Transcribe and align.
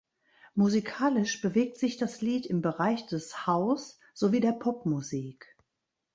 Musikalisch 0.55 1.41
bewegt 1.43 1.77
sich 1.77 1.97
das 1.97 2.21
Lied 2.21 2.47
im 2.47 2.63
Bereich 2.63 3.05
des 3.05 3.45
House 3.45 3.99
sowie 4.15 4.39
der 4.39 4.53
Popmusik. 4.53 5.55